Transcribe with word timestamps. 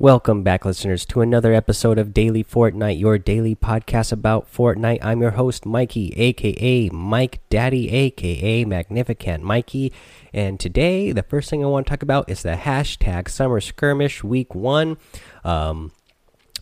Welcome 0.00 0.42
back, 0.42 0.64
listeners, 0.64 1.04
to 1.04 1.20
another 1.20 1.52
episode 1.52 1.98
of 1.98 2.14
Daily 2.14 2.42
Fortnite, 2.42 2.98
your 2.98 3.18
daily 3.18 3.54
podcast 3.54 4.12
about 4.12 4.50
Fortnite. 4.50 5.00
I'm 5.02 5.20
your 5.20 5.32
host, 5.32 5.66
Mikey, 5.66 6.14
aka 6.16 6.88
Mike 6.88 7.46
Daddy, 7.50 7.90
aka 7.90 8.64
Magnificent 8.64 9.44
Mikey. 9.44 9.92
And 10.32 10.58
today, 10.58 11.12
the 11.12 11.22
first 11.22 11.50
thing 11.50 11.62
I 11.62 11.68
want 11.68 11.86
to 11.86 11.90
talk 11.90 12.02
about 12.02 12.30
is 12.30 12.42
the 12.42 12.54
hashtag 12.54 13.28
Summer 13.28 13.60
Skirmish 13.60 14.24
Week 14.24 14.54
1. 14.54 14.96
Um, 15.44 15.92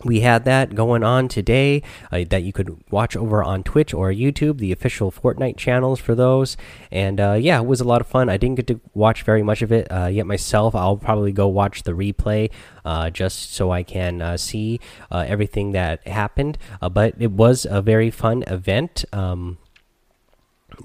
we 0.03 0.21
had 0.21 0.45
that 0.45 0.75
going 0.75 1.03
on 1.03 1.27
today 1.27 1.83
uh, 2.11 2.23
that 2.29 2.43
you 2.43 2.53
could 2.53 2.81
watch 2.89 3.15
over 3.15 3.43
on 3.43 3.63
Twitch 3.63 3.93
or 3.93 4.11
YouTube, 4.11 4.59
the 4.59 4.71
official 4.71 5.11
Fortnite 5.11 5.57
channels 5.57 5.99
for 5.99 6.15
those. 6.15 6.55
And 6.91 7.19
uh, 7.19 7.33
yeah, 7.33 7.59
it 7.59 7.65
was 7.65 7.81
a 7.81 7.85
lot 7.85 8.01
of 8.01 8.07
fun. 8.07 8.29
I 8.29 8.37
didn't 8.37 8.55
get 8.55 8.67
to 8.67 8.79
watch 8.93 9.23
very 9.23 9.43
much 9.43 9.61
of 9.61 9.71
it 9.71 9.87
uh, 9.91 10.07
yet 10.07 10.25
myself. 10.25 10.73
I'll 10.75 10.97
probably 10.97 11.31
go 11.31 11.47
watch 11.47 11.83
the 11.83 11.91
replay 11.91 12.49
uh, 12.85 13.09
just 13.09 13.53
so 13.53 13.71
I 13.71 13.83
can 13.83 14.21
uh, 14.21 14.37
see 14.37 14.79
uh, 15.11 15.25
everything 15.27 15.73
that 15.73 16.07
happened. 16.07 16.57
but 16.91 17.15
it 17.19 17.31
was 17.31 17.65
a 17.69 17.81
very 17.81 18.09
fun 18.09 18.43
event. 18.47 19.03
Um, 19.11 19.57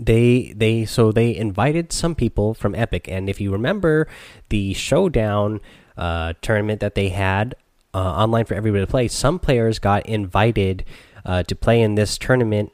they 0.00 0.52
they 0.56 0.86
so 0.86 1.12
they 1.12 1.36
invited 1.36 1.92
some 1.92 2.14
people 2.14 2.54
from 2.54 2.74
Epic, 2.74 3.06
and 3.06 3.28
if 3.28 3.40
you 3.40 3.52
remember 3.52 4.08
the 4.48 4.72
showdown 4.72 5.60
tournament 6.40 6.80
that 6.80 6.94
they 6.96 7.10
had 7.10 7.54
uh, 7.94 7.98
online 7.98 8.44
for 8.44 8.54
everybody 8.54 8.84
to 8.84 8.90
play. 8.90 9.08
Some 9.08 9.38
players 9.38 9.78
got 9.78 10.04
invited 10.06 10.84
uh, 11.24 11.42
to 11.44 11.54
play 11.54 11.80
in 11.80 11.94
this 11.94 12.18
tournament 12.18 12.72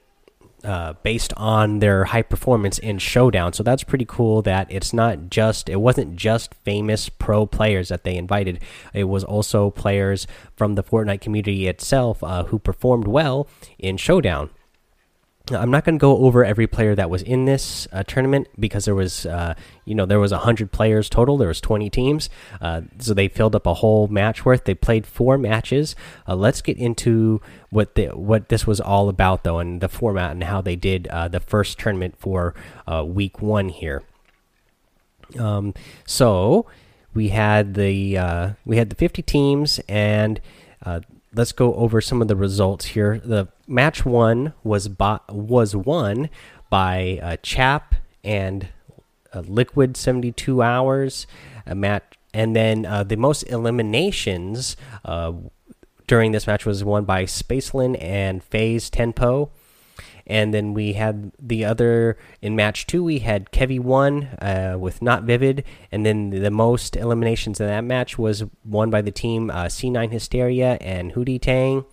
uh, 0.65 0.95
based 1.03 1.33
on 1.37 1.79
their 1.79 2.05
high 2.05 2.23
performance 2.23 2.79
in 2.79 2.99
Showdown. 2.99 3.53
So 3.53 3.63
that's 3.63 3.83
pretty 3.83 4.05
cool. 4.05 4.43
That 4.43 4.67
it's 4.71 4.93
not 4.93 5.31
just 5.31 5.69
it 5.69 5.77
wasn't 5.77 6.17
just 6.17 6.55
famous 6.55 7.09
pro 7.09 7.47
players 7.47 7.89
that 7.89 8.05
they 8.05 8.17
invited. 8.17 8.61
It 8.93 9.05
was 9.05 9.25
also 9.25 9.71
players 9.71 10.27
from 10.57 10.75
the 10.75 10.83
Fortnite 10.83 11.21
community 11.21 11.67
itself 11.67 12.23
uh, 12.23 12.45
who 12.45 12.59
performed 12.59 13.09
well 13.09 13.49
in 13.79 13.97
Showdown. 13.97 14.51
I'm 15.51 15.71
not 15.71 15.85
going 15.85 15.99
to 15.99 16.01
go 16.01 16.19
over 16.19 16.45
every 16.45 16.67
player 16.67 16.95
that 16.95 17.11
was 17.11 17.23
in 17.23 17.45
this 17.45 17.89
uh, 17.93 18.03
tournament 18.05 18.49
because 18.59 18.85
there 18.85 18.95
was, 18.95 19.27
uh, 19.27 19.55
you 19.85 19.95
know, 19.95 20.07
there 20.07 20.21
was 20.21 20.33
100 20.33 20.71
players 20.71 21.09
total. 21.09 21.37
There 21.37 21.49
was 21.49 21.61
20 21.61 21.91
teams, 21.91 22.31
uh, 22.61 22.83
so 22.99 23.15
they 23.15 23.29
filled 23.29 23.57
up 23.57 23.67
a 23.67 23.75
whole 23.75 24.07
match 24.09 24.45
worth. 24.45 24.65
They 24.65 24.75
played 24.75 25.07
four 25.07 25.39
matches. 25.39 25.97
Uh, 26.29 26.37
let's 26.37 26.63
get 26.63 26.77
into 26.77 27.41
what 27.71 27.95
the, 27.95 28.09
what 28.09 28.49
this 28.49 28.67
was 28.67 28.81
all 28.81 29.09
about, 29.09 29.45
though, 29.45 29.59
and 29.59 29.81
the 29.81 29.89
format 29.89 30.33
and 30.33 30.45
how 30.45 30.61
they 30.61 30.77
did 30.77 31.09
uh, 31.09 31.29
the 31.29 31.41
first 31.41 31.79
tournament 31.79 32.15
for 32.19 32.55
uh, 32.87 33.05
week 33.05 33.43
one 33.43 33.71
here. 33.71 34.03
Um, 35.39 35.75
so 36.07 36.67
we 37.15 37.29
had 37.29 37.75
the 37.75 38.55
we 38.65 38.77
had 38.77 38.91
the 38.91 38.97
50 38.97 39.23
teams 39.23 39.81
and 39.89 40.41
let's 41.35 41.53
go 41.53 41.75
over 41.75 42.01
some 42.01 42.21
of 42.23 42.29
the 42.29 42.37
results 42.37 42.87
here. 42.87 43.19
The 43.19 43.49
match 43.67 44.05
one 44.05 44.53
was 44.65 44.89
by, 44.89 45.21
was 45.29 45.77
won 45.77 46.29
by 46.69 47.19
uh, 47.23 47.37
Chap 47.43 47.95
and 48.25 48.69
uh, 49.33 49.41
Liquid 49.41 49.97
seventy 49.97 50.33
two 50.33 50.63
hours. 50.63 51.27
A 51.67 51.75
match, 51.75 52.03
and 52.35 52.57
then 52.57 52.85
uh, 52.85 53.05
the 53.05 53.17
most 53.17 53.43
eliminations 53.45 54.77
uh, 55.05 55.33
during 56.09 56.33
this 56.33 56.47
match 56.47 56.67
was 56.67 56.83
won 56.83 57.05
by 57.05 57.25
Spacelin 57.25 57.97
and 58.03 58.43
Phase 58.43 58.91
Tempo 58.91 59.51
and 60.31 60.55
then 60.55 60.75
we 60.75 60.93
had 60.93 61.33
the 61.41 61.65
other 61.65 62.17
in 62.41 62.55
match 62.55 62.87
two. 62.87 63.03
We 63.03 63.19
had 63.19 63.51
Kevy 63.51 63.81
one 63.81 64.29
uh, 64.41 64.77
with 64.79 65.03
Not 65.03 65.25
Vivid, 65.25 65.65
and 65.91 66.07
then 66.07 66.31
the 66.31 66.53
most 66.53 66.95
eliminations 66.95 67.61
in 67.61 67.67
that 67.67 67.83
match 67.83 68.17
was 68.17 68.45
won 68.65 68.91
by 68.91 69.03
the 69.03 69.11
team 69.11 69.51
uh, 69.51 69.65
C9 69.65 70.13
Hysteria 70.13 70.79
and 70.81 71.13
Hootie 71.13 71.43
Tang. 71.43 71.85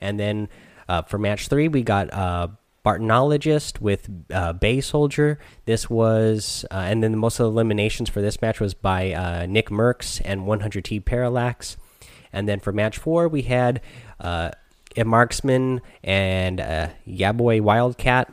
And 0.00 0.18
then 0.18 0.48
uh, 0.88 1.02
for 1.02 1.18
match 1.18 1.48
three, 1.48 1.68
we 1.68 1.82
got 1.82 2.10
uh, 2.10 2.48
Bartonologist 2.86 3.82
with 3.82 4.08
uh, 4.32 4.54
Bay 4.54 4.80
Soldier. 4.80 5.38
This 5.66 5.90
was, 5.90 6.64
uh, 6.70 6.86
and 6.86 7.02
then 7.02 7.10
the 7.10 7.18
most 7.18 7.38
eliminations 7.38 8.08
for 8.08 8.22
this 8.22 8.40
match 8.40 8.60
was 8.60 8.72
by 8.72 9.12
uh, 9.12 9.44
Nick 9.44 9.68
Mercs 9.68 10.22
and 10.24 10.42
100T 10.42 11.04
Parallax. 11.04 11.76
And 12.32 12.48
then 12.48 12.60
for 12.60 12.72
match 12.72 12.96
four, 12.96 13.28
we 13.28 13.42
had 13.42 13.82
marksman 15.02 15.80
and 16.02 16.60
uh, 16.60 16.88
Yaboy 17.06 17.60
Wildcat. 17.60 18.32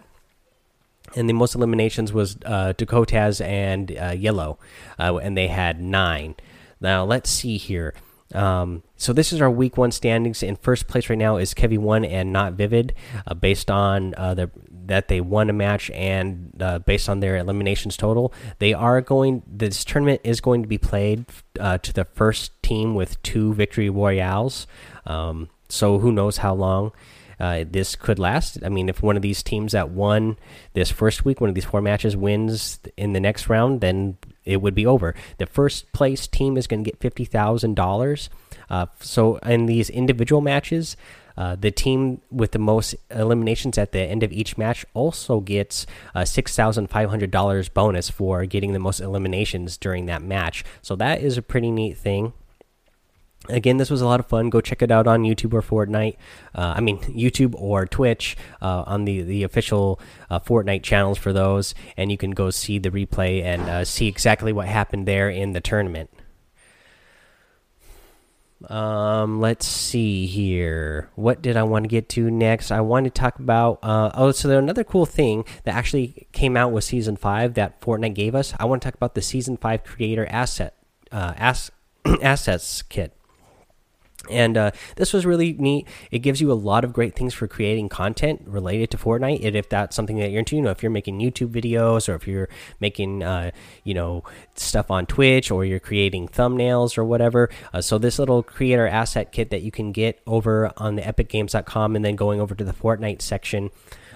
And 1.16 1.28
the 1.28 1.34
most 1.34 1.56
eliminations 1.56 2.14
was 2.14 2.38
uh, 2.46 2.74
Dakotaz 2.78 3.46
and 3.46 3.98
uh, 3.98 4.16
Yellow, 4.18 4.60
uh, 4.98 5.18
and 5.18 5.36
they 5.36 5.48
had 5.48 5.82
nine. 5.82 6.36
Now 6.80 7.04
let's 7.04 7.30
see 7.30 7.58
here. 7.58 7.94
Um, 8.34 8.84
so 8.96 9.14
this 9.14 9.34
is 9.34 9.42
our 9.42 9.52
week 9.52 9.78
one 9.78 9.92
standings. 9.92 10.42
In 10.44 10.56
first 10.56 10.88
place 10.88 11.10
right 11.10 11.18
now 11.18 11.38
is 11.38 11.54
Kevy 11.54 11.78
One 11.78 12.06
and 12.06 12.32
Not 12.32 12.54
Vivid, 12.54 12.94
uh, 13.28 13.34
based 13.34 13.70
on 13.70 14.14
uh, 14.16 14.34
the 14.34 14.52
that 14.86 15.08
they 15.08 15.22
won 15.22 15.50
a 15.50 15.54
match 15.54 15.90
and 15.92 16.54
uh, 16.60 16.80
based 16.80 17.08
on 17.08 17.20
their 17.20 17.38
eliminations 17.38 17.96
total. 17.96 18.34
They 18.60 18.74
are 18.74 19.02
going. 19.02 19.44
This 19.48 19.84
tournament 19.86 20.22
is 20.24 20.42
going 20.42 20.62
to 20.62 20.68
be 20.68 20.78
played 20.78 21.26
uh, 21.60 21.78
to 21.80 21.94
the 21.94 22.06
first 22.06 22.62
team 22.64 22.96
with 22.96 23.22
two 23.22 23.54
victory 23.54 23.90
royales. 23.90 24.68
Um, 25.06 25.50
so 25.72 26.00
who 26.00 26.12
knows 26.12 26.38
how 26.38 26.54
long 26.54 26.92
uh, 27.40 27.64
this 27.70 27.96
could 27.96 28.20
last? 28.20 28.59
I 28.64 28.70
mean, 28.70 28.90
if 28.90 29.02
one 29.02 29.16
of 29.16 29.22
these 29.22 29.42
teams 29.42 29.72
that 29.72 29.90
won 29.90 30.38
this 30.74 30.92
first 30.92 31.26
week, 31.26 31.42
one 31.42 31.50
of 31.50 31.56
these 31.56 31.66
four 31.66 31.82
matches, 31.82 32.16
wins 32.16 32.80
in 32.98 33.14
the 33.14 33.20
next 33.20 33.50
round, 33.50 33.82
then 33.82 34.18
it 34.46 34.62
would 34.62 34.76
be 34.76 34.86
over. 34.86 35.16
The 35.38 35.46
first 35.46 35.92
place 35.94 36.28
team 36.28 36.58
is 36.58 36.68
going 36.68 36.84
to 36.84 36.90
get 36.90 37.00
fifty 37.00 37.26
thousand 37.26 37.80
uh, 37.80 37.84
dollars. 37.84 38.30
So 39.00 39.38
in 39.38 39.66
these 39.66 39.90
individual 39.90 40.42
matches. 40.42 40.96
Uh, 41.38 41.56
the 41.56 41.72
team 41.72 42.22
with 42.30 42.52
the 42.52 42.59
most 42.59 42.94
eliminations 43.09 43.78
at 43.78 43.94
the 43.94 44.02
end 44.02 44.22
of 44.22 44.34
each 44.34 44.58
match 44.58 44.86
also 44.94 45.40
gets 45.40 45.88
a 46.14 46.26
six 46.26 46.56
thousand 46.56 46.88
five 46.90 47.09
hundred 47.09 47.32
dollars 47.32 47.70
bonus 47.70 48.09
for 48.09 48.46
getting 48.46 48.74
the 48.74 48.80
most 48.80 49.00
eliminations 49.00 49.78
during 49.78 50.08
that 50.08 50.22
match. 50.22 50.64
So 50.82 50.96
that 50.98 51.22
is 51.22 51.38
a 51.38 51.42
pretty 51.42 51.72
neat 51.72 51.98
thing. 51.98 52.34
Again, 53.50 53.78
this 53.78 53.90
was 53.90 54.02
a 54.02 54.06
lot 54.06 54.19
of 54.19 54.28
fun. 54.28 54.50
Go 54.52 54.62
check 54.62 54.84
it 54.84 54.91
out 54.91 55.07
on 55.07 55.24
YouTube 55.24 55.53
or 55.53 55.62
Fortnite. 55.63 56.18
Uh, 56.53 56.74
I 56.78 56.79
mean, 56.79 57.00
YouTube 57.00 57.56
or 57.56 57.88
Twitch 57.88 58.38
uh, 58.62 58.84
on 58.85 59.06
the 59.06 59.22
the 59.24 59.44
official 59.44 60.00
uh, 60.29 60.40
Fortnite 60.40 60.84
channels 60.84 61.18
for 61.18 61.34
those, 61.34 61.74
and 61.97 62.12
you 62.12 62.18
can 62.18 62.31
go 62.31 62.52
see 62.52 62.78
the 62.78 62.91
replay 62.91 63.44
and 63.44 63.63
uh, 63.63 63.84
see 63.84 64.07
exactly 64.07 64.53
what 64.53 64.68
happened 64.68 65.07
there 65.07 65.29
in 65.29 65.53
the 65.53 65.62
tournament. 65.62 66.12
Um, 68.69 69.41
let's 69.41 69.66
see 69.66 70.28
here. 70.28 71.09
What 71.16 71.41
did 71.41 71.58
I 71.58 71.63
want 71.63 71.84
to 71.85 71.90
get 71.90 72.09
to 72.09 72.29
next? 72.29 72.72
I 72.72 72.81
want 72.81 73.06
to 73.06 73.09
talk 73.09 73.40
about. 73.40 73.79
Uh, 73.81 74.12
oh, 74.13 74.31
so 74.31 74.56
another 74.56 74.84
cool 74.84 75.08
thing 75.08 75.46
that 75.63 75.73
actually 75.73 76.28
came 76.31 76.56
out 76.56 76.72
with 76.72 76.84
Season 76.84 77.18
Five 77.18 77.56
that 77.56 77.81
Fortnite 77.81 78.13
gave 78.13 78.35
us. 78.35 78.53
I 78.59 78.66
want 78.66 78.84
to 78.84 78.88
talk 78.88 78.94
about 78.94 79.16
the 79.16 79.22
Season 79.23 79.58
Five 79.58 79.84
Creator 79.84 80.28
Asset 80.29 80.75
uh, 81.12 81.34
Ass 81.38 81.72
Assets 82.22 82.84
Kit 82.84 83.16
and 84.30 84.58
uh, 84.58 84.72
this 84.98 85.14
was 85.14 85.26
really 85.26 85.54
neat. 85.54 85.88
It 86.12 86.20
gives 86.20 86.42
you 86.42 86.52
a 86.52 86.54
lot 86.54 86.84
of 86.84 86.94
great 86.94 87.16
things 87.16 87.34
for 87.34 87.48
creating 87.48 87.90
content 87.90 88.42
related 88.46 88.92
to 88.92 88.98
Fortnite. 88.98 89.44
And 89.46 89.56
if 89.56 89.68
that's 89.68 89.96
something 89.96 90.18
that 90.18 90.30
you're 90.30 90.40
into, 90.40 90.56
you 90.56 90.62
know, 90.62 90.70
if 90.70 90.84
you're 90.84 90.92
making 90.92 91.20
YouTube 91.20 91.50
videos 91.50 92.08
or 92.08 92.16
if 92.16 92.28
you're 92.28 92.50
making, 92.80 93.24
uh, 93.24 93.52
you 93.84 93.94
know, 93.94 94.24
stuff 94.54 94.92
on 94.92 95.06
Twitch 95.06 95.50
or 95.50 95.66
you're 95.66 95.80
creating 95.80 96.28
thumbnails 96.28 96.98
or 96.98 97.04
whatever. 97.04 97.50
Uh, 97.74 97.82
so 97.82 97.98
this 97.98 98.20
little 98.20 98.44
creator 98.44 98.88
asset 98.88 99.32
kit 99.32 99.50
that 99.50 99.64
you 99.64 99.72
can 99.72 99.92
get 99.92 100.22
over 100.28 100.72
on 100.78 100.96
the 100.96 101.02
EpicGames.com 101.02 101.96
and 101.96 102.06
then 102.06 102.16
going 102.16 102.40
over 102.40 102.53
to 102.53 102.64
the 102.64 102.74
Fortnite 102.74 103.22
section, 103.22 103.72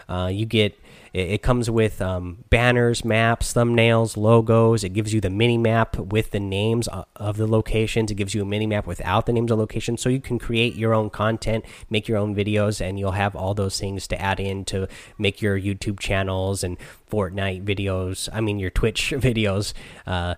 uh, 0.07 0.29
you 0.31 0.45
get 0.45 0.77
it, 1.16 1.29
it 1.29 1.41
comes 1.41 1.69
with 1.69 2.01
um, 2.01 2.43
banners, 2.49 3.05
maps, 3.05 3.53
thumbnails, 3.53 4.17
logos. 4.17 4.83
It 4.83 4.89
gives 4.89 5.13
you 5.13 5.21
the 5.21 5.29
mini 5.29 5.57
map 5.57 5.97
with 5.97 6.31
the 6.31 6.41
names 6.41 6.89
of 7.16 7.38
the 7.38 7.47
locations. 7.47 8.11
It 8.11 8.16
gives 8.16 8.35
you 8.35 8.41
a 8.41 8.45
mini 8.45 8.67
map 8.67 8.85
without 8.85 9.25
the 9.25 9.31
names 9.31 9.49
of 9.49 9.57
locations, 9.57 10.01
so 10.01 10.09
you 10.09 10.19
can 10.19 10.37
create 10.37 10.75
your 10.75 10.93
own 10.93 11.09
content, 11.09 11.63
make 11.90 12.09
your 12.09 12.17
own 12.17 12.35
videos, 12.35 12.81
and 12.81 12.99
you'll 12.99 13.11
have 13.11 13.34
all 13.34 13.53
those 13.53 13.79
things 13.79 14.07
to 14.09 14.22
add 14.22 14.41
in 14.41 14.66
to 14.66 14.90
make 15.17 15.41
your 15.41 15.57
YouTube 15.57 16.02
channels 16.02 16.66
and 16.66 16.78
Fortnite 17.09 17.63
videos. 17.63 18.28
I 18.34 18.41
mean, 18.41 18.59
your 18.59 18.69
Twitch 18.69 19.11
videos. 19.16 19.73
Uh, 20.05 20.35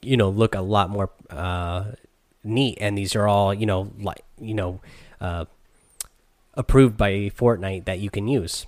you 0.00 0.16
know, 0.16 0.28
look 0.28 0.54
a 0.54 0.60
lot 0.60 0.90
more 0.90 1.10
uh, 1.28 1.92
neat, 2.44 2.78
and 2.80 2.96
these 2.96 3.16
are 3.16 3.26
all 3.26 3.52
you 3.52 3.66
know, 3.66 3.90
like 3.98 4.22
you 4.40 4.54
know. 4.54 4.80
Uh, 5.20 5.46
approved 6.56 6.96
by 6.96 7.10
Fortnite 7.36 7.84
that 7.86 7.98
you 7.98 8.10
can 8.10 8.28
use. 8.28 8.66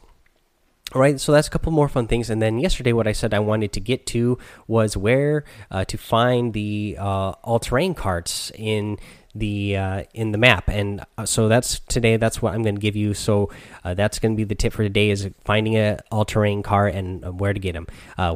All 0.93 1.01
right, 1.01 1.21
so 1.21 1.33
that's 1.33 1.49
a 1.49 1.51
couple 1.51 1.73
more 1.73 1.89
fun 1.89 2.07
things. 2.07 2.31
And 2.31 2.41
then 2.41 2.59
yesterday, 2.59 2.93
what 2.93 3.09
I 3.09 3.13
said 3.13 3.35
I 3.35 3.41
wanted 3.41 3.73
to 3.73 3.81
get 3.81 4.07
to 4.07 4.39
was 4.69 4.97
where 4.97 5.43
uh, 5.69 5.85
to 5.87 5.99
find 5.99 6.53
the 6.53 6.97
uh, 6.99 7.33
all 7.43 7.59
terrain 7.59 7.93
carts 7.93 8.53
in 8.55 8.99
the 9.35 9.77
uh, 9.77 10.05
in 10.15 10.31
the 10.31 10.39
map. 10.39 10.69
And 10.69 11.05
uh, 11.19 11.27
so 11.27 11.49
that's 11.49 11.81
today. 11.81 12.19
That's 12.19 12.41
what 12.41 12.55
I'm 12.55 12.63
going 12.63 12.77
to 12.77 12.81
give 12.81 12.95
you. 12.95 13.15
So 13.15 13.51
uh, 13.83 13.95
that's 13.95 14.21
going 14.21 14.35
to 14.35 14.37
be 14.37 14.45
the 14.45 14.55
tip 14.55 14.73
for 14.73 14.85
today: 14.85 15.11
is 15.11 15.29
finding 15.45 15.77
a 15.77 15.99
all 16.13 16.25
terrain 16.25 16.63
car 16.63 16.87
and 16.87 17.25
uh, 17.25 17.33
where 17.33 17.53
to 17.53 17.59
get 17.59 17.73
them. 17.73 17.89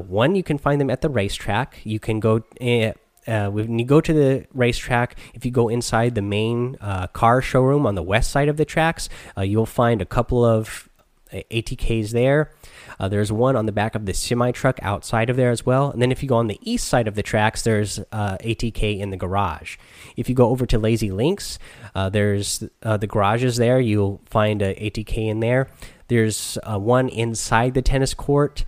one, 0.09 0.35
you 0.35 0.43
can 0.43 0.59
find 0.59 0.81
them 0.81 0.91
at 0.91 1.03
the 1.03 1.09
racetrack. 1.09 1.79
You 1.85 2.01
can 2.01 2.19
go. 2.19 2.43
Eh, 2.61 2.93
when 3.27 3.79
you 3.79 3.85
go 3.85 4.01
to 4.01 4.13
the 4.13 4.47
racetrack, 4.53 5.17
if 5.35 5.45
you 5.45 5.53
go 5.53 5.69
inside 5.69 6.17
the 6.17 6.23
main 6.23 6.75
car 7.13 7.41
showroom 7.41 7.87
on 7.87 7.95
the 7.95 8.03
west 8.03 8.33
side 8.33 8.49
of 8.49 8.57
the 8.57 8.65
tracks, 8.65 9.09
you'll 9.39 9.67
find 9.67 10.03
a 10.03 10.07
couple 10.07 10.45
of 10.45 10.90
ATKs 11.33 12.11
there. 12.11 12.53
Uh, 12.99 13.09
there's 13.09 13.33
one 13.33 13.57
on 13.57 13.67
the 13.67 13.73
back 13.73 13.95
of 13.95 14.07
the 14.07 14.15
semi 14.15 14.51
truck 14.53 14.79
outside 14.83 15.31
of 15.31 15.37
there 15.37 15.51
as 15.51 15.65
well. 15.65 15.91
And 15.91 16.01
then 16.01 16.13
if 16.13 16.23
you 16.23 16.29
go 16.29 16.37
on 16.37 16.47
the 16.47 16.59
east 16.63 16.89
side 16.89 17.09
of 17.09 17.15
the 17.15 17.23
tracks, 17.23 17.63
there's 17.63 17.99
uh, 18.13 18.37
ATK 18.39 18.99
in 18.99 19.11
the 19.11 19.17
garage. 19.17 19.77
If 20.17 20.29
you 20.29 20.35
go 20.35 20.49
over 20.49 20.67
to 20.67 20.79
Lazy 20.79 21.11
Links, 21.11 21.59
there's 21.95 22.65
the 22.81 23.07
garages 23.07 23.57
there. 23.57 23.81
You'll 23.81 24.21
find 24.27 24.63
a 24.63 24.75
ATK 24.75 25.29
in 25.29 25.41
there. 25.41 25.69
There's 26.09 26.59
one 26.65 27.09
inside 27.09 27.75
the 27.75 27.83
tennis 27.83 28.15
court, 28.15 28.65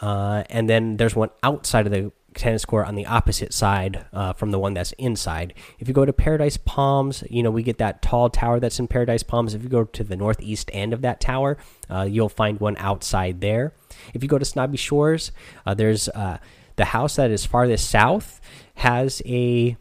and 0.00 0.68
then 0.68 0.96
there's 0.96 1.16
one 1.16 1.30
outside 1.42 1.86
of 1.86 1.92
the 1.92 2.12
tennis 2.34 2.64
court 2.64 2.86
on 2.86 2.94
the 2.94 3.06
opposite 3.06 3.52
side 3.52 4.04
uh, 4.12 4.32
from 4.32 4.50
the 4.50 4.58
one 4.58 4.74
that's 4.74 4.92
inside. 4.92 5.54
If 5.78 5.88
you 5.88 5.94
go 5.94 6.04
to 6.04 6.12
Paradise 6.12 6.56
Palms, 6.56 7.24
you 7.30 7.42
know, 7.42 7.50
we 7.50 7.62
get 7.62 7.78
that 7.78 8.02
tall 8.02 8.30
tower 8.30 8.60
that's 8.60 8.78
in 8.78 8.88
Paradise 8.88 9.22
Palms. 9.22 9.54
If 9.54 9.62
you 9.62 9.68
go 9.68 9.84
to 9.84 10.04
the 10.04 10.16
northeast 10.16 10.70
end 10.72 10.92
of 10.92 11.02
that 11.02 11.20
tower, 11.20 11.58
uh, 11.90 12.02
you'll 12.02 12.28
find 12.28 12.60
one 12.60 12.76
outside 12.78 13.40
there. 13.40 13.74
If 14.14 14.22
you 14.22 14.28
go 14.28 14.38
to 14.38 14.44
Snobby 14.44 14.76
Shores, 14.76 15.32
uh, 15.66 15.74
there's 15.74 16.08
uh, 16.08 16.38
the 16.76 16.86
house 16.86 17.16
that 17.16 17.30
is 17.30 17.44
farthest 17.44 17.90
south 17.90 18.40
has 18.76 19.22
a 19.26 19.76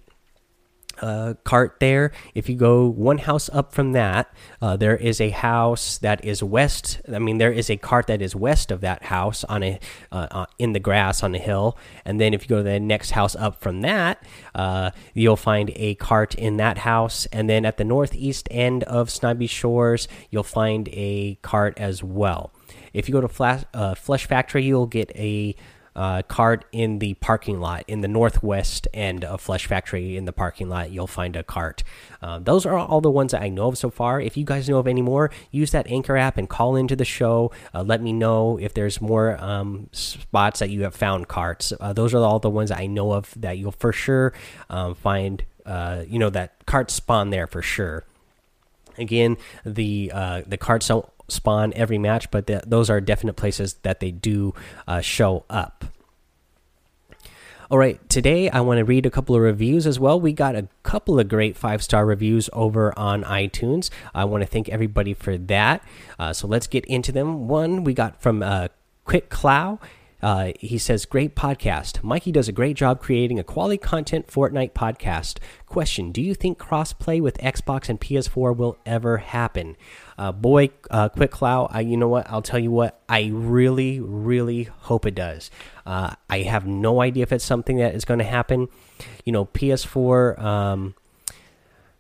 uh, 1.01 1.33
cart 1.43 1.77
there. 1.79 2.11
If 2.35 2.47
you 2.47 2.55
go 2.55 2.87
one 2.87 3.17
house 3.17 3.49
up 3.51 3.73
from 3.73 3.91
that, 3.93 4.33
uh, 4.61 4.77
there 4.77 4.95
is 4.95 5.19
a 5.19 5.29
house 5.29 5.97
that 5.99 6.23
is 6.23 6.43
west. 6.43 7.01
I 7.11 7.19
mean, 7.19 7.37
there 7.37 7.51
is 7.51 7.69
a 7.69 7.77
cart 7.77 8.07
that 8.07 8.21
is 8.21 8.35
west 8.35 8.71
of 8.71 8.81
that 8.81 9.03
house 9.03 9.43
on 9.45 9.63
a 9.63 9.79
uh, 10.11 10.27
uh 10.31 10.45
in 10.57 10.73
the 10.73 10.79
grass 10.79 11.23
on 11.23 11.31
the 11.31 11.39
hill. 11.39 11.77
And 12.05 12.19
then 12.19 12.33
if 12.33 12.43
you 12.43 12.47
go 12.47 12.57
to 12.57 12.63
the 12.63 12.79
next 12.79 13.11
house 13.11 13.35
up 13.35 13.61
from 13.61 13.81
that, 13.81 14.23
uh, 14.55 14.91
you'll 15.13 15.35
find 15.35 15.71
a 15.75 15.95
cart 15.95 16.35
in 16.35 16.57
that 16.57 16.79
house. 16.79 17.25
And 17.27 17.49
then 17.49 17.65
at 17.65 17.77
the 17.77 17.83
northeast 17.83 18.47
end 18.51 18.83
of 18.83 19.09
Snobby 19.09 19.47
Shores, 19.47 20.07
you'll 20.29 20.43
find 20.43 20.87
a 20.91 21.35
cart 21.41 21.73
as 21.77 22.03
well. 22.03 22.51
If 22.93 23.07
you 23.07 23.13
go 23.13 23.21
to 23.21 23.27
Flash, 23.27 23.63
uh, 23.73 23.95
Flush 23.95 24.27
Factory, 24.27 24.63
you'll 24.63 24.85
get 24.85 25.11
a 25.15 25.55
uh, 25.95 26.21
cart 26.23 26.65
in 26.71 26.99
the 26.99 27.13
parking 27.15 27.59
lot 27.59 27.83
in 27.87 28.01
the 28.01 28.07
northwest 28.07 28.87
end 28.93 29.25
of 29.25 29.41
Flush 29.41 29.67
Factory 29.67 30.15
in 30.15 30.25
the 30.25 30.31
parking 30.33 30.69
lot. 30.69 30.91
You'll 30.91 31.07
find 31.07 31.35
a 31.35 31.43
cart. 31.43 31.83
Uh, 32.21 32.39
those 32.39 32.65
are 32.65 32.77
all 32.77 33.01
the 33.01 33.11
ones 33.11 33.31
that 33.31 33.41
I 33.41 33.49
know 33.49 33.67
of 33.67 33.77
so 33.77 33.89
far. 33.89 34.21
If 34.21 34.37
you 34.37 34.45
guys 34.45 34.69
know 34.69 34.77
of 34.77 34.87
any 34.87 35.01
more, 35.01 35.31
use 35.51 35.71
that 35.71 35.87
Anchor 35.87 36.15
app 36.15 36.37
and 36.37 36.47
call 36.47 36.75
into 36.75 36.95
the 36.95 37.05
show. 37.05 37.51
Uh, 37.73 37.83
let 37.83 38.01
me 38.01 38.13
know 38.13 38.57
if 38.57 38.73
there's 38.73 39.01
more 39.01 39.37
um, 39.43 39.89
spots 39.91 40.59
that 40.59 40.69
you 40.69 40.83
have 40.83 40.95
found 40.95 41.27
carts. 41.27 41.73
Uh, 41.79 41.93
those 41.93 42.13
are 42.13 42.23
all 42.23 42.39
the 42.39 42.49
ones 42.49 42.71
I 42.71 42.87
know 42.87 43.11
of 43.11 43.33
that 43.37 43.57
you'll 43.57 43.71
for 43.71 43.91
sure 43.91 44.33
um, 44.69 44.95
find. 44.95 45.43
Uh, 45.63 46.03
you 46.07 46.17
know 46.17 46.31
that 46.31 46.65
carts 46.65 46.93
spawn 46.93 47.29
there 47.29 47.45
for 47.45 47.61
sure. 47.61 48.03
Again, 48.97 49.37
the 49.65 50.11
uh, 50.13 50.41
the 50.45 50.57
carts 50.57 50.87
don't 50.87 51.05
spawn 51.31 51.73
every 51.75 51.97
match, 51.97 52.29
but 52.31 52.47
the, 52.47 52.61
those 52.65 52.89
are 52.89 53.01
definite 53.01 53.33
places 53.33 53.75
that 53.83 53.99
they 53.99 54.11
do 54.11 54.53
uh, 54.87 55.01
show 55.01 55.45
up. 55.49 55.85
All 57.71 57.77
right, 57.77 57.97
today 58.09 58.49
I 58.49 58.59
want 58.59 58.79
to 58.79 58.83
read 58.83 59.05
a 59.05 59.09
couple 59.09 59.33
of 59.33 59.41
reviews 59.41 59.87
as 59.87 59.97
well. 59.97 60.19
We 60.19 60.33
got 60.33 60.55
a 60.55 60.67
couple 60.83 61.17
of 61.21 61.29
great 61.29 61.55
five 61.55 61.81
star 61.81 62.05
reviews 62.05 62.49
over 62.51 62.97
on 62.99 63.23
iTunes. 63.23 63.89
I 64.13 64.25
want 64.25 64.41
to 64.41 64.45
thank 64.45 64.67
everybody 64.67 65.13
for 65.13 65.37
that. 65.37 65.81
Uh, 66.19 66.33
so 66.33 66.47
let's 66.47 66.67
get 66.67 66.83
into 66.83 67.13
them. 67.13 67.47
One 67.47 67.85
we 67.85 67.93
got 67.93 68.21
from 68.21 68.43
uh, 68.43 68.67
Quick 69.05 69.29
Cloud. 69.29 69.79
Uh, 70.21 70.51
he 70.59 70.77
says, 70.77 71.05
Great 71.05 71.35
podcast. 71.35 72.03
Mikey 72.03 72.31
does 72.31 72.47
a 72.47 72.51
great 72.51 72.75
job 72.75 73.01
creating 73.01 73.39
a 73.39 73.43
quality 73.43 73.77
content 73.77 74.27
Fortnite 74.27 74.73
podcast. 74.73 75.39
Question 75.65 76.11
Do 76.11 76.21
you 76.21 76.35
think 76.35 76.57
crossplay 76.57 77.21
with 77.21 77.37
Xbox 77.39 77.89
and 77.89 77.99
PS4 77.99 78.55
will 78.55 78.77
ever 78.85 79.17
happen? 79.17 79.75
Uh, 80.17 80.31
boy, 80.31 80.69
uh, 80.89 81.09
Quick 81.09 81.31
Cloud, 81.31 81.69
I, 81.71 81.81
you 81.81 81.97
know 81.97 82.07
what? 82.07 82.29
I'll 82.29 82.41
tell 82.41 82.59
you 82.59 82.71
what. 82.71 83.01
I 83.09 83.31
really, 83.33 83.99
really 83.99 84.63
hope 84.63 85.05
it 85.05 85.15
does. 85.15 85.49
Uh, 85.85 86.13
I 86.29 86.39
have 86.39 86.67
no 86.67 87.01
idea 87.01 87.23
if 87.23 87.31
it's 87.31 87.45
something 87.45 87.77
that 87.77 87.95
is 87.95 88.05
going 88.05 88.19
to 88.19 88.25
happen. 88.25 88.67
You 89.25 89.31
know, 89.31 89.45
PS4. 89.45 90.39
Um, 90.39 90.95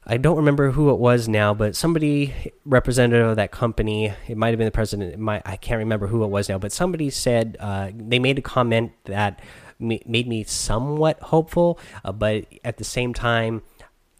I 0.05 0.17
don't 0.17 0.37
remember 0.37 0.71
who 0.71 0.89
it 0.89 0.97
was 0.97 1.27
now, 1.27 1.53
but 1.53 1.75
somebody 1.75 2.51
representative 2.65 3.27
of 3.27 3.35
that 3.35 3.51
company. 3.51 4.13
It 4.27 4.35
might 4.35 4.49
have 4.49 4.57
been 4.57 4.65
the 4.65 4.71
president. 4.71 5.17
Might 5.19 5.43
I 5.45 5.57
can't 5.57 5.77
remember 5.77 6.07
who 6.07 6.23
it 6.23 6.27
was 6.27 6.49
now, 6.49 6.57
but 6.57 6.71
somebody 6.71 7.09
said 7.11 7.55
uh, 7.59 7.91
they 7.93 8.17
made 8.17 8.39
a 8.39 8.41
comment 8.41 8.93
that 9.05 9.39
made 9.79 10.27
me 10.27 10.43
somewhat 10.43 11.19
hopeful, 11.19 11.79
uh, 12.03 12.11
but 12.11 12.45
at 12.63 12.77
the 12.77 12.83
same 12.83 13.13
time, 13.13 13.61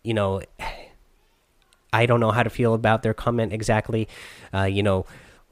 you 0.04 0.14
know 0.14 0.42
I 1.94 2.06
don't 2.06 2.20
know 2.22 2.32
how 2.32 2.44
to 2.44 2.50
feel 2.50 2.74
about 2.74 3.04
their 3.04 3.14
comment 3.14 3.52
exactly. 3.52 4.08
Uh, 4.54 4.64
you 4.64 4.84
know, 4.84 5.06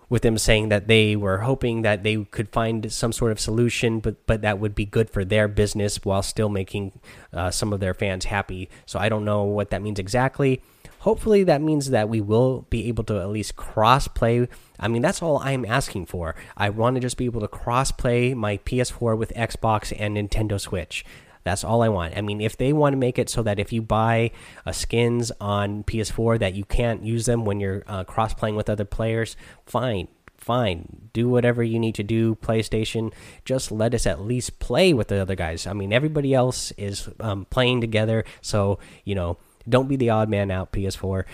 with 0.10 0.24
them 0.24 0.38
saying 0.38 0.70
that 0.70 0.88
they 0.88 1.16
were 1.16 1.40
hoping 1.40 1.84
that 1.84 2.04
they 2.04 2.24
could 2.26 2.50
find 2.50 2.92
some 2.92 3.12
sort 3.12 3.32
of 3.32 3.40
solution, 3.40 4.00
but 4.00 4.26
but 4.26 4.42
that 4.42 4.60
would 4.60 4.76
be 4.76 4.86
good 4.86 5.10
for 5.10 5.24
their 5.24 5.48
business 5.48 6.04
while 6.04 6.24
still 6.24 6.50
making 6.50 7.00
uh, 7.32 7.52
some 7.52 7.72
of 7.72 7.80
their 7.80 7.94
fans 7.94 8.26
happy. 8.26 8.70
So 8.86 9.00
I 9.00 9.10
don't 9.10 9.26
know 9.26 9.44
what 9.44 9.70
that 9.70 9.82
means 9.82 10.00
exactly. 10.00 10.62
Hopefully 11.00 11.46
that 11.46 11.62
means 11.62 11.92
that 11.92 12.10
we 12.10 12.20
will 12.20 12.66
be 12.70 12.88
able 12.90 13.06
to 13.06 13.22
at 13.22 13.30
least 13.30 13.56
cross 13.56 14.10
play. 14.10 14.50
I 14.78 14.90
mean, 14.90 15.02
that's 15.02 15.22
all 15.22 15.38
I'm 15.40 15.64
asking 15.64 16.08
for. 16.08 16.36
I 16.58 16.70
want 16.70 16.96
to 16.96 17.00
just 17.00 17.16
be 17.16 17.24
able 17.24 17.40
to 17.40 17.48
cross 17.48 17.92
play 17.92 18.34
my 18.34 18.58
PS4 18.58 19.18
with 19.18 19.32
Xbox 19.34 19.94
and 19.98 20.18
Nintendo 20.18 20.60
Switch. 20.60 21.06
That's 21.44 21.64
all 21.64 21.82
I 21.82 21.90
want. 21.90 22.18
I 22.18 22.22
mean, 22.22 22.42
if 22.42 22.58
they 22.58 22.74
want 22.74 22.94
to 22.94 22.98
make 22.98 23.18
it 23.18 23.30
so 23.30 23.44
that 23.44 23.60
if 23.60 23.72
you 23.72 23.82
buy 23.82 24.32
uh, 24.66 24.72
skins 24.72 25.32
on 25.40 25.84
PS4 25.84 26.40
that 26.40 26.54
you 26.54 26.66
can't 26.66 27.04
use 27.04 27.26
them 27.26 27.46
when 27.46 27.60
you're 27.60 27.84
uh, 27.88 28.04
cross 28.04 28.34
playing 28.34 28.56
with 28.56 28.70
other 28.70 28.86
players, 28.86 29.36
fine, 29.66 30.08
fine. 30.38 31.10
Do 31.14 31.30
whatever 31.30 31.64
you 31.64 31.80
need 31.80 31.96
to 31.96 32.04
do. 32.04 32.36
PlayStation, 32.36 33.14
just 33.46 33.72
let 33.72 33.94
us 33.94 34.06
at 34.06 34.22
least 34.22 34.60
play 34.60 34.94
with 34.94 35.08
the 35.08 35.22
other 35.22 35.36
guys. 35.36 35.68
I 35.68 35.74
mean, 35.74 35.94
everybody 35.94 36.34
else 36.34 36.72
is 36.72 37.10
um, 37.20 37.46
playing 37.46 37.82
together, 37.82 38.26
so 38.42 38.80
you 39.06 39.16
know, 39.16 39.38
don't 39.68 39.88
be 39.88 39.96
the 39.96 40.10
odd 40.10 40.30
man 40.30 40.52
out. 40.52 40.72
PS4, 40.72 41.26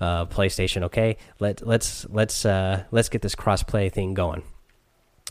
uh, 0.00 0.26
PlayStation. 0.26 0.82
Okay, 0.84 1.16
let 1.38 1.66
let's 1.66 2.06
let's 2.08 2.44
uh, 2.44 2.84
let's 2.90 3.08
get 3.08 3.22
this 3.22 3.34
cross 3.34 3.62
play 3.62 3.88
thing 3.88 4.14
going. 4.14 4.42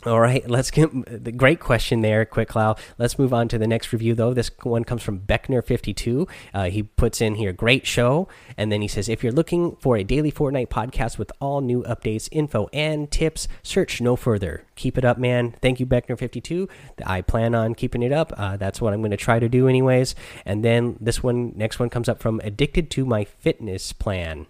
All 0.04 0.18
right, 0.18 0.48
let's 0.50 0.72
get 0.72 0.90
the 1.22 1.30
great 1.30 1.60
question 1.60 2.00
there, 2.00 2.24
Quick 2.24 2.48
Cloud. 2.48 2.80
Let's 2.98 3.20
move 3.20 3.32
on 3.32 3.46
to 3.46 3.56
the 3.56 3.68
next 3.68 3.92
review, 3.92 4.16
though. 4.16 4.34
This 4.34 4.50
one 4.64 4.82
comes 4.82 5.00
from 5.00 5.20
Beckner52. 5.20 6.28
Uh, 6.52 6.64
he 6.64 6.82
puts 6.82 7.20
in 7.20 7.36
here, 7.36 7.52
great 7.52 7.86
show. 7.86 8.26
And 8.56 8.72
then 8.72 8.82
he 8.82 8.88
says, 8.88 9.08
if 9.08 9.22
you're 9.22 9.32
looking 9.32 9.76
for 9.76 9.96
a 9.96 10.02
daily 10.02 10.32
Fortnite 10.32 10.70
podcast 10.70 11.18
with 11.18 11.30
all 11.38 11.60
new 11.60 11.84
updates, 11.84 12.28
info, 12.32 12.68
and 12.72 13.12
tips, 13.12 13.46
search 13.62 14.00
no 14.00 14.16
further. 14.16 14.64
Keep 14.74 14.98
it 14.98 15.04
up, 15.04 15.18
man. 15.18 15.54
Thank 15.62 15.78
you, 15.78 15.86
Beckner52. 15.86 16.68
I 17.06 17.20
plan 17.20 17.54
on 17.54 17.76
keeping 17.76 18.02
it 18.02 18.10
up. 18.10 18.32
Uh, 18.36 18.56
that's 18.56 18.80
what 18.80 18.92
I'm 18.92 19.02
going 19.02 19.12
to 19.12 19.16
try 19.16 19.38
to 19.38 19.48
do, 19.48 19.68
anyways. 19.68 20.16
And 20.44 20.64
then 20.64 20.96
this 21.00 21.22
one, 21.22 21.52
next 21.54 21.78
one 21.78 21.90
comes 21.90 22.08
up 22.08 22.18
from 22.18 22.40
Addicted 22.42 22.90
to 22.90 23.06
My 23.06 23.24
Fitness 23.24 23.92
Plan 23.92 24.46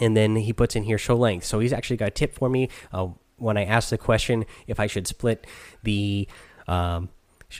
and 0.00 0.16
then 0.16 0.36
he 0.36 0.52
puts 0.52 0.74
in 0.74 0.84
here 0.84 0.98
show 0.98 1.14
length. 1.14 1.44
So 1.44 1.60
he's 1.60 1.72
actually 1.72 1.98
got 1.98 2.08
a 2.08 2.12
tip 2.12 2.34
for 2.34 2.48
me. 2.48 2.68
Uh, 2.92 3.08
when 3.42 3.56
I 3.56 3.64
asked 3.64 3.90
the 3.90 3.98
question 3.98 4.44
if 4.66 4.80
I 4.80 4.86
should 4.86 5.06
split 5.06 5.46
the 5.82 6.28
um, 6.68 7.08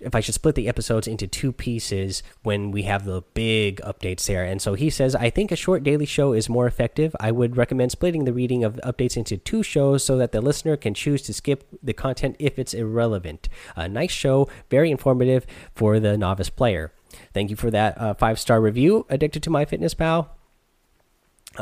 if 0.01 0.15
I 0.15 0.21
should 0.21 0.35
split 0.35 0.55
the 0.55 0.69
episodes 0.69 1.07
into 1.07 1.27
two 1.27 1.53
pieces 1.53 2.23
when 2.43 2.71
we 2.71 2.83
have 2.85 3.05
the 3.05 3.23
big 3.35 3.81
updates 3.83 4.27
there. 4.27 4.45
And 4.45 4.63
so 4.63 4.75
he 4.75 4.89
says, 4.89 5.15
I 5.15 5.29
think 5.29 5.53
a 5.53 5.57
short 5.57 5.83
daily 5.83 6.07
show 6.07 6.33
is 6.33 6.49
more 6.49 6.67
effective. 6.67 7.15
I 7.21 7.31
would 7.31 7.57
recommend 7.57 7.93
splitting 7.93 8.25
the 8.25 8.33
reading 8.33 8.65
of 8.65 8.81
updates 8.85 9.17
into 9.17 9.37
two 9.37 9.63
shows 9.63 10.03
so 10.05 10.17
that 10.17 10.33
the 10.33 10.41
listener 10.41 10.77
can 10.77 10.95
choose 10.95 11.23
to 11.23 11.35
skip 11.35 11.69
the 11.83 11.93
content 11.93 12.37
if 12.39 12.59
it's 12.59 12.73
irrelevant. 12.73 13.49
A 13.77 13.89
nice 13.89 14.13
show, 14.13 14.49
very 14.71 14.91
informative 14.91 15.47
for 15.75 16.01
the 16.01 16.17
novice 16.17 16.51
player. 16.51 16.93
Thank 17.35 17.51
you 17.51 17.57
for 17.57 17.71
that 17.71 18.01
uh, 18.01 18.15
five 18.15 18.39
star 18.39 18.61
review, 18.61 19.07
Addicted 19.11 19.43
to 19.43 19.51
My 19.51 19.65
Fitness 19.65 19.93
Pal. 19.95 20.35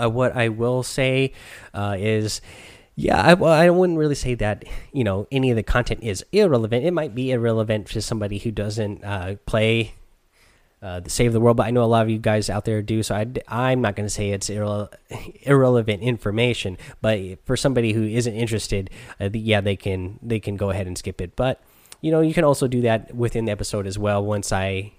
Uh, 0.01 0.09
what 0.09 0.37
I 0.37 0.49
will 0.49 0.85
say 0.85 1.33
uh, 1.75 1.97
is 1.99 2.41
yeah, 3.01 3.23
I, 3.23 3.35
well, 3.35 3.53
I 3.53 3.71
wouldn't 3.71 3.99
really 3.99 4.15
say 4.15 4.35
that 4.35 4.65
you 4.93 5.05
know 5.05 5.27
any 5.33 5.51
of 5.51 5.57
the 5.57 5.63
content 5.63 6.03
is 6.03 6.25
irrelevant. 6.33 6.85
It 6.85 6.93
might 6.93 7.15
be 7.15 7.31
irrelevant 7.31 7.87
to 7.89 8.03
somebody 8.03 8.39
who 8.39 8.51
doesn't 8.51 9.03
uh, 9.03 9.37
play 9.47 9.95
uh, 10.83 11.01
Save 11.07 11.33
the 11.33 11.41
World, 11.41 11.57
but 11.57 11.67
I 11.67 11.71
know 11.71 11.83
a 11.83 11.87
lot 11.87 12.03
of 12.03 12.11
you 12.11 12.19
guys 12.19 12.51
out 12.51 12.67
there 12.67 12.83
do. 12.83 13.03
So 13.03 13.15
I, 13.15 13.73
am 13.73 13.81
not 13.81 13.97
going 13.97 14.07
to 14.07 14.13
say 14.13 14.31
it's 14.31 14.51
irre 14.51 14.91
irrelevant 15.43 16.03
information, 16.03 16.77
but 17.01 17.19
for 17.47 17.57
somebody 17.57 17.95
who 17.95 18.03
isn't 18.03 18.35
interested, 18.35 18.91
uh, 19.19 19.31
yeah, 19.33 19.63
they 19.63 19.77
can 19.77 20.19
they 20.23 20.39
can 20.39 20.57
go 20.57 20.69
ahead 20.69 20.87
and 20.87 20.99
skip 20.99 21.23
it. 21.23 21.37
But 21.37 21.63
you 22.03 22.11
know, 22.11 22.21
you 22.21 22.35
can 22.35 22.45
also 22.45 22.69
do 22.69 22.83
that 22.83 23.15
within 23.15 23.47
the 23.47 23.53
episode 23.53 23.87
as 23.87 23.99
well. 23.99 24.23
Once 24.23 24.53
I 24.53 24.93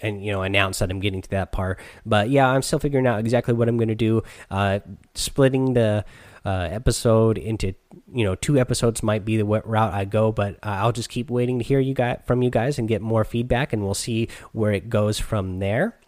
and 0.00 0.24
you 0.24 0.32
know 0.32 0.42
announce 0.42 0.78
that 0.78 0.90
I'm 0.90 1.00
getting 1.00 1.20
to 1.20 1.30
that 1.30 1.52
part. 1.52 1.78
But 2.06 2.30
yeah, 2.30 2.48
I'm 2.48 2.62
still 2.62 2.78
figuring 2.78 3.06
out 3.06 3.20
exactly 3.20 3.52
what 3.52 3.68
I'm 3.68 3.76
going 3.76 3.88
to 3.88 3.94
do. 3.94 4.22
Uh, 4.50 4.80
splitting 5.14 5.74
the 5.74 6.06
uh, 6.44 6.68
episode 6.70 7.38
into 7.38 7.74
you 8.12 8.24
know 8.24 8.34
two 8.34 8.58
episodes 8.58 9.02
might 9.02 9.24
be 9.24 9.36
the 9.36 9.44
route 9.44 9.92
I 9.92 10.04
go, 10.04 10.32
but 10.32 10.54
uh, 10.56 10.78
I'll 10.80 10.92
just 10.92 11.08
keep 11.08 11.30
waiting 11.30 11.58
to 11.58 11.64
hear 11.64 11.80
you 11.80 11.94
guys 11.94 12.20
from 12.26 12.42
you 12.42 12.50
guys 12.50 12.78
and 12.78 12.88
get 12.88 13.02
more 13.02 13.24
feedback, 13.24 13.72
and 13.72 13.82
we'll 13.82 13.94
see 13.94 14.28
where 14.52 14.72
it 14.72 14.88
goes 14.88 15.18
from 15.18 15.58
there. 15.58 15.98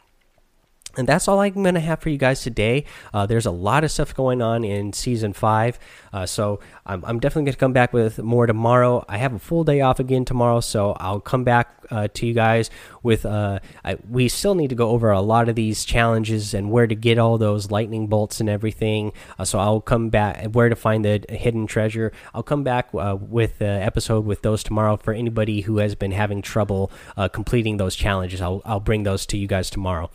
And 0.97 1.09
that's 1.09 1.29
all 1.29 1.39
I'm 1.39 1.63
going 1.63 1.75
to 1.75 1.81
have 1.81 2.01
for 2.01 2.09
you 2.09 2.19
guys 2.19 2.43
today. 2.43 2.85
Uh, 3.15 3.25
there's 3.27 3.47
a 3.47 3.51
lot 3.51 3.85
of 3.85 3.91
stuff 3.91 4.15
going 4.15 4.43
on 4.43 4.65
in 4.65 4.93
season 4.93 5.33
five, 5.33 5.79
uh, 6.13 6.27
so 6.27 6.59
I'm, 6.85 7.05
I'm 7.05 7.21
definitely 7.21 7.45
going 7.45 7.53
to 7.53 7.59
come 7.59 7.73
back 7.73 7.93
with 7.93 8.19
more 8.19 8.47
tomorrow. 8.47 9.05
I 9.09 9.19
have 9.19 9.33
a 9.33 9.39
full 9.39 9.63
day 9.63 9.81
off 9.81 10.01
again 10.01 10.25
tomorrow, 10.25 10.61
so 10.61 10.93
I'll 10.99 11.21
come 11.21 11.45
back 11.45 11.73
uh, 11.91 12.09
to 12.15 12.27
you 12.27 12.35
guys 12.35 12.71
with. 13.03 13.25
Uh, 13.25 13.61
I, 13.85 13.99
we 14.09 14.29
still 14.29 14.57
need 14.57 14.71
to 14.71 14.75
go 14.75 14.91
over 14.91 15.11
a 15.11 15.21
lot 15.21 15.49
of 15.49 15.55
these 15.55 15.85
challenges 15.85 16.55
and 16.55 16.73
where 16.73 16.89
to 16.89 16.95
get 16.95 17.19
all 17.19 17.39
those 17.39 17.71
lightning 17.71 18.09
bolts 18.09 18.41
and 18.41 18.49
everything. 18.49 19.13
Uh, 19.39 19.45
so 19.45 19.61
I'll 19.61 19.81
come 19.81 20.09
back 20.09 20.47
where 20.53 20.69
to 20.69 20.77
find 20.77 21.05
the 21.05 21.25
hidden 21.29 21.69
treasure. 21.69 22.13
I'll 22.35 22.43
come 22.43 22.65
back 22.65 22.89
uh, 22.95 23.17
with 23.21 23.59
the 23.59 23.67
episode 23.67 24.27
with 24.27 24.43
those 24.43 24.65
tomorrow 24.65 24.97
for 24.97 25.15
anybody 25.15 25.61
who 25.61 25.79
has 25.79 25.95
been 25.95 26.13
having 26.13 26.43
trouble 26.43 26.91
completing 27.33 27.77
those 27.77 27.95
challenges. 27.95 28.41
I'll 28.41 28.63
I'll 28.65 28.81
bring 28.81 29.05
those 29.05 29.27
to 29.27 29.39
you 29.39 29.47
guys 29.47 29.71
tomorrow. 29.71 30.11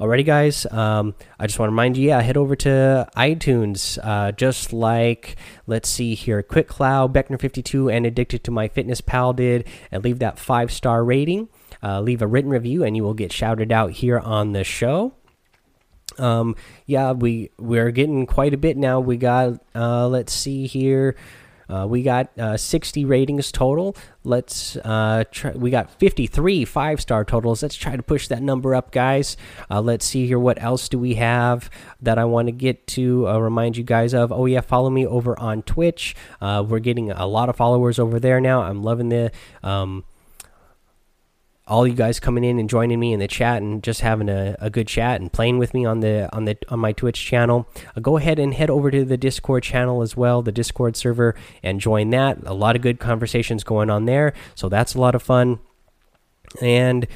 Alrighty, 0.00 0.24
guys. 0.24 0.64
Um, 0.70 1.14
I 1.38 1.46
just 1.46 1.58
want 1.58 1.68
to 1.68 1.72
remind 1.72 1.98
you, 1.98 2.08
yeah, 2.08 2.22
head 2.22 2.38
over 2.38 2.56
to 2.56 3.06
iTunes. 3.14 3.98
Uh, 4.02 4.32
just 4.32 4.72
like, 4.72 5.36
let's 5.66 5.90
see 5.90 6.14
here, 6.14 6.42
Quick 6.42 6.68
Cloud, 6.68 7.12
Beckner52, 7.12 7.94
and 7.94 8.06
Addicted 8.06 8.42
to 8.44 8.50
My 8.50 8.66
Fitness 8.66 9.02
Pal 9.02 9.34
did, 9.34 9.68
and 9.92 10.02
leave 10.02 10.18
that 10.20 10.38
five 10.38 10.72
star 10.72 11.04
rating. 11.04 11.50
Uh, 11.82 12.00
leave 12.00 12.22
a 12.22 12.26
written 12.26 12.50
review, 12.50 12.82
and 12.82 12.96
you 12.96 13.02
will 13.02 13.12
get 13.12 13.30
shouted 13.30 13.70
out 13.70 13.90
here 13.90 14.18
on 14.18 14.52
the 14.52 14.64
show. 14.64 15.12
Um, 16.16 16.56
yeah, 16.86 17.12
we 17.12 17.50
we're 17.58 17.90
getting 17.90 18.24
quite 18.24 18.54
a 18.54 18.58
bit 18.58 18.78
now. 18.78 19.00
We 19.00 19.18
got, 19.18 19.62
uh, 19.74 20.08
let's 20.08 20.32
see 20.32 20.66
here. 20.66 21.14
Uh, 21.70 21.86
we 21.86 22.02
got 22.02 22.36
uh, 22.38 22.56
60 22.56 23.04
ratings 23.04 23.52
total. 23.52 23.96
Let's 24.24 24.76
uh, 24.76 25.24
try. 25.30 25.52
We 25.52 25.70
got 25.70 25.90
53 25.98 26.64
five 26.64 27.00
star 27.00 27.24
totals. 27.24 27.62
Let's 27.62 27.76
try 27.76 27.96
to 27.96 28.02
push 28.02 28.28
that 28.28 28.42
number 28.42 28.74
up, 28.74 28.90
guys. 28.92 29.36
Uh, 29.70 29.80
let's 29.80 30.04
see 30.04 30.26
here. 30.26 30.38
What 30.38 30.60
else 30.62 30.88
do 30.88 30.98
we 30.98 31.14
have 31.14 31.70
that 32.02 32.18
I 32.18 32.24
want 32.24 32.48
to 32.48 32.52
get 32.52 32.86
to 32.88 33.28
uh, 33.28 33.38
remind 33.38 33.76
you 33.76 33.84
guys 33.84 34.12
of? 34.12 34.32
Oh 34.32 34.46
yeah, 34.46 34.60
follow 34.60 34.90
me 34.90 35.06
over 35.06 35.38
on 35.38 35.62
Twitch. 35.62 36.14
We're 36.40 36.80
getting 36.80 37.10
a 37.10 37.26
lot 37.26 37.48
of 37.48 37.56
followers 37.56 37.98
over 37.98 38.18
there 38.18 38.40
now. 38.40 38.62
I'm 38.62 38.82
loving 38.82 39.08
the. 39.08 39.30
Um, 39.62 40.04
all 41.70 41.86
you 41.86 41.94
guys 41.94 42.18
coming 42.18 42.42
in 42.42 42.58
and 42.58 42.68
joining 42.68 42.98
me 42.98 43.12
in 43.12 43.20
the 43.20 43.28
chat 43.28 43.62
and 43.62 43.82
just 43.82 44.00
having 44.00 44.28
a, 44.28 44.56
a 44.58 44.68
good 44.68 44.88
chat 44.88 45.20
and 45.20 45.32
playing 45.32 45.56
with 45.56 45.72
me 45.72 45.86
on 45.86 46.00
the 46.00 46.28
on 46.34 46.44
the 46.44 46.58
on 46.68 46.80
my 46.80 46.92
Twitch 46.92 47.24
channel. 47.24 47.68
Uh, 47.96 48.00
go 48.00 48.16
ahead 48.16 48.38
and 48.38 48.52
head 48.52 48.68
over 48.68 48.90
to 48.90 49.04
the 49.04 49.16
Discord 49.16 49.62
channel 49.62 50.02
as 50.02 50.16
well, 50.16 50.42
the 50.42 50.52
Discord 50.52 50.96
server, 50.96 51.34
and 51.62 51.80
join 51.80 52.10
that. 52.10 52.38
A 52.44 52.52
lot 52.52 52.74
of 52.74 52.82
good 52.82 52.98
conversations 52.98 53.62
going 53.62 53.88
on 53.88 54.04
there, 54.04 54.34
so 54.56 54.68
that's 54.68 54.94
a 54.94 55.00
lot 55.00 55.14
of 55.14 55.22
fun. 55.22 55.60
And 56.60 57.06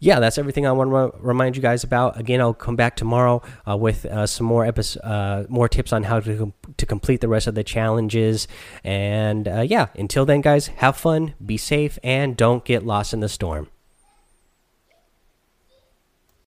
yeah, 0.00 0.18
that's 0.18 0.38
everything 0.38 0.66
I 0.66 0.72
want 0.72 0.90
to 0.90 1.16
remind 1.20 1.54
you 1.56 1.62
guys 1.62 1.84
about. 1.84 2.18
Again, 2.18 2.40
I'll 2.40 2.54
come 2.54 2.74
back 2.74 2.96
tomorrow 2.96 3.42
uh, 3.68 3.76
with 3.76 4.06
uh, 4.06 4.26
some 4.26 4.46
more 4.46 4.64
episodes, 4.66 5.04
uh, 5.04 5.44
more 5.48 5.68
tips 5.68 5.92
on 5.92 6.02
how 6.04 6.18
to 6.20 6.36
com 6.36 6.54
to 6.78 6.86
complete 6.86 7.20
the 7.20 7.28
rest 7.28 7.46
of 7.46 7.54
the 7.54 7.62
challenges. 7.62 8.48
And 8.82 9.46
uh, 9.46 9.60
yeah, 9.60 9.86
until 9.94 10.26
then, 10.26 10.40
guys, 10.40 10.68
have 10.78 10.96
fun, 10.96 11.34
be 11.44 11.58
safe, 11.58 11.98
and 12.02 12.36
don't 12.36 12.64
get 12.64 12.84
lost 12.84 13.12
in 13.12 13.20
the 13.20 13.28
storm. 13.28 13.68